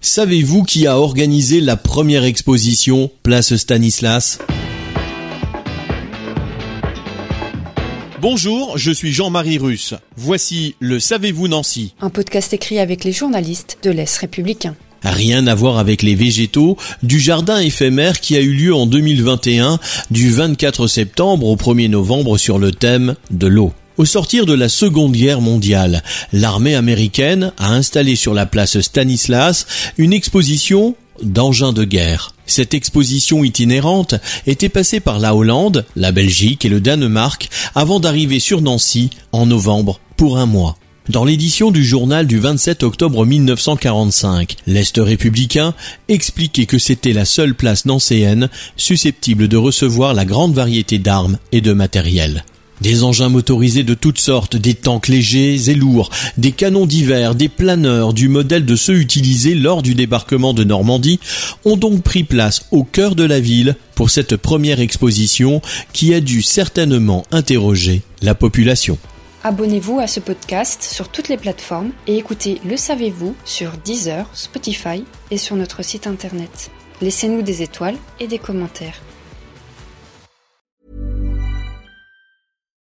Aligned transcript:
Savez-vous 0.00 0.62
qui 0.62 0.86
a 0.86 0.96
organisé 0.96 1.60
la 1.60 1.76
première 1.76 2.22
exposition 2.22 3.10
Place 3.24 3.56
Stanislas? 3.56 4.38
Bonjour, 8.20 8.78
je 8.78 8.92
suis 8.92 9.12
Jean-Marie 9.12 9.58
Russe. 9.58 9.94
Voici 10.16 10.76
le 10.78 11.00
Savez-vous 11.00 11.48
Nancy 11.48 11.94
Un 12.00 12.10
podcast 12.10 12.52
écrit 12.52 12.78
avec 12.78 13.02
les 13.02 13.10
journalistes 13.10 13.78
de 13.82 13.90
l'Est 13.90 14.16
républicain. 14.18 14.76
Rien 15.02 15.48
à 15.48 15.56
voir 15.56 15.78
avec 15.78 16.02
les 16.02 16.14
végétaux 16.14 16.76
du 17.02 17.18
jardin 17.18 17.58
éphémère 17.58 18.20
qui 18.20 18.36
a 18.36 18.40
eu 18.40 18.52
lieu 18.52 18.74
en 18.74 18.86
2021 18.86 19.80
du 20.12 20.30
24 20.30 20.86
septembre 20.86 21.46
au 21.46 21.56
1er 21.56 21.90
novembre 21.90 22.38
sur 22.38 22.60
le 22.60 22.70
thème 22.70 23.16
de 23.32 23.48
l'eau. 23.48 23.72
Au 23.98 24.04
sortir 24.04 24.46
de 24.46 24.54
la 24.54 24.68
Seconde 24.68 25.10
Guerre 25.10 25.40
mondiale, 25.40 26.04
l'armée 26.32 26.76
américaine 26.76 27.52
a 27.58 27.72
installé 27.72 28.14
sur 28.14 28.32
la 28.32 28.46
place 28.46 28.78
Stanislas 28.78 29.66
une 29.98 30.12
exposition 30.12 30.94
d'engins 31.20 31.72
de 31.72 31.82
guerre. 31.82 32.32
Cette 32.46 32.74
exposition 32.74 33.42
itinérante 33.42 34.14
était 34.46 34.68
passée 34.68 35.00
par 35.00 35.18
la 35.18 35.34
Hollande, 35.34 35.84
la 35.96 36.12
Belgique 36.12 36.64
et 36.64 36.68
le 36.68 36.80
Danemark 36.80 37.48
avant 37.74 37.98
d'arriver 37.98 38.38
sur 38.38 38.62
Nancy 38.62 39.10
en 39.32 39.46
novembre 39.46 39.98
pour 40.16 40.38
un 40.38 40.46
mois. 40.46 40.76
Dans 41.08 41.24
l'édition 41.24 41.72
du 41.72 41.84
journal 41.84 42.28
du 42.28 42.38
27 42.38 42.84
octobre 42.84 43.26
1945, 43.26 44.58
l'Est 44.68 44.96
républicain 44.96 45.74
expliquait 46.08 46.66
que 46.66 46.78
c'était 46.78 47.12
la 47.12 47.24
seule 47.24 47.56
place 47.56 47.84
nancéenne 47.84 48.48
susceptible 48.76 49.48
de 49.48 49.56
recevoir 49.56 50.14
la 50.14 50.24
grande 50.24 50.54
variété 50.54 51.00
d'armes 51.00 51.38
et 51.50 51.60
de 51.60 51.72
matériel. 51.72 52.44
Des 52.80 53.02
engins 53.02 53.28
motorisés 53.28 53.82
de 53.82 53.94
toutes 53.94 54.20
sortes, 54.20 54.56
des 54.56 54.74
tanks 54.74 55.08
légers 55.08 55.70
et 55.70 55.74
lourds, 55.74 56.10
des 56.36 56.52
canons 56.52 56.86
d'hiver, 56.86 57.34
des 57.34 57.48
planeurs 57.48 58.12
du 58.12 58.28
modèle 58.28 58.64
de 58.64 58.76
ceux 58.76 58.98
utilisés 58.98 59.54
lors 59.54 59.82
du 59.82 59.94
débarquement 59.94 60.54
de 60.54 60.64
Normandie 60.64 61.18
ont 61.64 61.76
donc 61.76 62.02
pris 62.02 62.24
place 62.24 62.66
au 62.70 62.84
cœur 62.84 63.14
de 63.14 63.24
la 63.24 63.40
ville 63.40 63.76
pour 63.94 64.10
cette 64.10 64.36
première 64.36 64.80
exposition 64.80 65.60
qui 65.92 66.14
a 66.14 66.20
dû 66.20 66.42
certainement 66.42 67.24
interroger 67.32 68.02
la 68.22 68.34
population. 68.34 68.98
Abonnez-vous 69.44 69.98
à 70.00 70.06
ce 70.06 70.20
podcast 70.20 70.82
sur 70.82 71.08
toutes 71.08 71.28
les 71.28 71.36
plateformes 71.36 71.90
et 72.06 72.16
écoutez 72.16 72.60
Le 72.64 72.76
Savez-vous 72.76 73.34
sur 73.44 73.72
Deezer, 73.84 74.28
Spotify 74.34 75.04
et 75.30 75.38
sur 75.38 75.56
notre 75.56 75.84
site 75.84 76.06
internet. 76.06 76.70
Laissez-nous 77.00 77.42
des 77.42 77.62
étoiles 77.62 77.96
et 78.18 78.26
des 78.26 78.38
commentaires. 78.38 79.00